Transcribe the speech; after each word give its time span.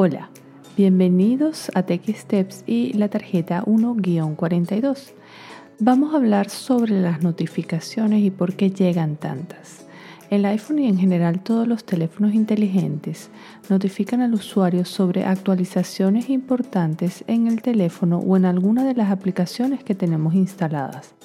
Hola, 0.00 0.30
bienvenidos 0.76 1.72
a 1.74 1.82
Tech 1.82 2.08
Steps 2.08 2.62
y 2.68 2.92
la 2.92 3.08
tarjeta 3.08 3.64
1-42. 3.64 5.10
Vamos 5.80 6.14
a 6.14 6.18
hablar 6.18 6.50
sobre 6.50 7.00
las 7.00 7.24
notificaciones 7.24 8.22
y 8.22 8.30
por 8.30 8.54
qué 8.54 8.70
llegan 8.70 9.16
tantas. 9.16 9.86
El 10.30 10.44
iPhone 10.44 10.78
y 10.78 10.86
en 10.86 10.98
general 10.98 11.40
todos 11.42 11.66
los 11.66 11.82
teléfonos 11.82 12.32
inteligentes 12.32 13.28
notifican 13.68 14.20
al 14.20 14.34
usuario 14.34 14.84
sobre 14.84 15.24
actualizaciones 15.24 16.30
importantes 16.30 17.24
en 17.26 17.48
el 17.48 17.60
teléfono 17.60 18.18
o 18.18 18.36
en 18.36 18.44
alguna 18.44 18.84
de 18.84 18.94
las 18.94 19.10
aplicaciones 19.10 19.82
que 19.82 19.96
tenemos 19.96 20.32
instaladas. 20.34 21.16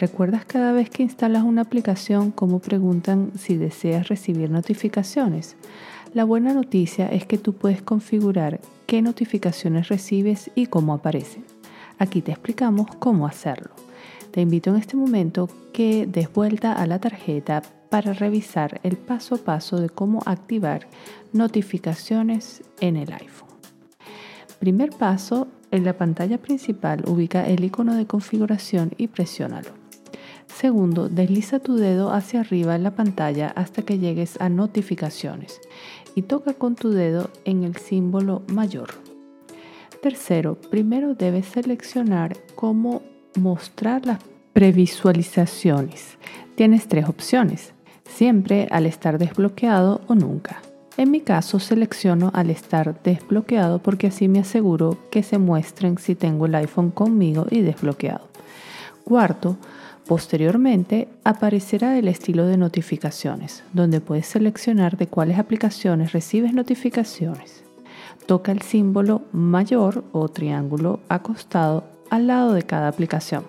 ¿Recuerdas 0.00 0.44
cada 0.44 0.72
vez 0.72 0.90
que 0.90 1.04
instalas 1.04 1.44
una 1.44 1.62
aplicación 1.62 2.32
cómo 2.32 2.58
preguntan 2.58 3.30
si 3.38 3.56
deseas 3.56 4.08
recibir 4.08 4.50
notificaciones? 4.50 5.56
La 6.16 6.24
buena 6.24 6.54
noticia 6.54 7.08
es 7.08 7.26
que 7.26 7.36
tú 7.36 7.52
puedes 7.52 7.82
configurar 7.82 8.58
qué 8.86 9.02
notificaciones 9.02 9.88
recibes 9.88 10.50
y 10.54 10.64
cómo 10.64 10.94
aparecen. 10.94 11.44
Aquí 11.98 12.22
te 12.22 12.32
explicamos 12.32 12.86
cómo 12.98 13.26
hacerlo. 13.26 13.68
Te 14.30 14.40
invito 14.40 14.70
en 14.70 14.76
este 14.76 14.96
momento 14.96 15.50
que 15.74 16.06
des 16.06 16.32
vuelta 16.32 16.72
a 16.72 16.86
la 16.86 17.00
tarjeta 17.00 17.60
para 17.90 18.14
revisar 18.14 18.80
el 18.82 18.96
paso 18.96 19.34
a 19.34 19.38
paso 19.44 19.78
de 19.78 19.90
cómo 19.90 20.22
activar 20.24 20.88
notificaciones 21.34 22.62
en 22.80 22.96
el 22.96 23.12
iPhone. 23.12 23.50
Primer 24.58 24.92
paso, 24.92 25.48
en 25.70 25.84
la 25.84 25.98
pantalla 25.98 26.38
principal 26.38 27.04
ubica 27.06 27.46
el 27.46 27.62
icono 27.62 27.94
de 27.94 28.06
configuración 28.06 28.92
y 28.96 29.08
presiónalo. 29.08 29.85
Segundo, 30.58 31.10
desliza 31.10 31.58
tu 31.58 31.76
dedo 31.76 32.12
hacia 32.14 32.40
arriba 32.40 32.76
en 32.76 32.82
la 32.82 32.94
pantalla 32.94 33.52
hasta 33.56 33.82
que 33.82 33.98
llegues 33.98 34.40
a 34.40 34.48
notificaciones 34.48 35.60
y 36.14 36.22
toca 36.22 36.54
con 36.54 36.76
tu 36.76 36.92
dedo 36.92 37.28
en 37.44 37.62
el 37.62 37.76
símbolo 37.76 38.42
mayor. 38.50 38.88
Tercero, 40.00 40.58
primero 40.70 41.14
debes 41.14 41.44
seleccionar 41.44 42.38
cómo 42.54 43.02
mostrar 43.38 44.06
las 44.06 44.20
previsualizaciones. 44.54 46.16
Tienes 46.54 46.88
tres 46.88 47.06
opciones, 47.06 47.74
siempre 48.08 48.66
al 48.70 48.86
estar 48.86 49.18
desbloqueado 49.18 50.00
o 50.06 50.14
nunca. 50.14 50.62
En 50.96 51.10
mi 51.10 51.20
caso 51.20 51.58
selecciono 51.58 52.30
al 52.32 52.48
estar 52.48 53.02
desbloqueado 53.02 53.80
porque 53.80 54.06
así 54.06 54.26
me 54.26 54.38
aseguro 54.38 54.96
que 55.10 55.22
se 55.22 55.36
muestren 55.36 55.98
si 55.98 56.14
tengo 56.14 56.46
el 56.46 56.54
iPhone 56.54 56.90
conmigo 56.92 57.46
y 57.50 57.60
desbloqueado. 57.60 58.35
Cuarto, 59.06 59.56
Posteriormente 60.06 61.08
aparecerá 61.24 61.98
el 61.98 62.06
estilo 62.06 62.46
de 62.46 62.56
notificaciones, 62.56 63.64
donde 63.72 64.00
puedes 64.00 64.26
seleccionar 64.26 64.96
de 64.96 65.08
cuáles 65.08 65.40
aplicaciones 65.40 66.12
recibes 66.12 66.52
notificaciones. 66.54 67.64
Toca 68.26 68.52
el 68.52 68.62
símbolo 68.62 69.22
mayor 69.32 70.04
o 70.12 70.28
triángulo 70.28 71.00
acostado 71.08 71.82
al 72.08 72.28
lado 72.28 72.52
de 72.52 72.62
cada 72.62 72.86
aplicación. 72.86 73.44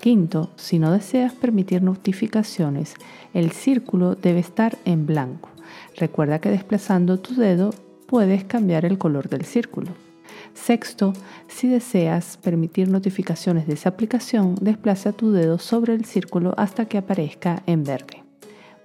Quinto, 0.00 0.50
si 0.56 0.80
no 0.80 0.90
deseas 0.90 1.32
permitir 1.34 1.82
notificaciones, 1.82 2.94
el 3.32 3.52
círculo 3.52 4.16
debe 4.16 4.40
estar 4.40 4.76
en 4.84 5.06
blanco. 5.06 5.50
Recuerda 5.96 6.40
que 6.40 6.50
desplazando 6.50 7.18
tu 7.20 7.36
dedo 7.36 7.72
puedes 8.06 8.42
cambiar 8.42 8.84
el 8.84 8.98
color 8.98 9.28
del 9.28 9.44
círculo. 9.44 10.05
Sexto, 10.54 11.12
si 11.48 11.68
deseas 11.68 12.36
permitir 12.36 12.88
notificaciones 12.88 13.66
de 13.66 13.74
esa 13.74 13.90
aplicación, 13.90 14.54
desplaza 14.60 15.12
tu 15.12 15.32
dedo 15.32 15.58
sobre 15.58 15.94
el 15.94 16.04
círculo 16.04 16.54
hasta 16.56 16.86
que 16.86 16.98
aparezca 16.98 17.62
en 17.66 17.84
verde. 17.84 18.24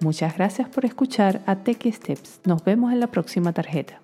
Muchas 0.00 0.36
gracias 0.36 0.68
por 0.68 0.84
escuchar 0.84 1.42
a 1.46 1.56
Tech 1.56 1.84
Steps. 1.92 2.40
Nos 2.44 2.64
vemos 2.64 2.92
en 2.92 3.00
la 3.00 3.06
próxima 3.06 3.52
tarjeta. 3.52 4.00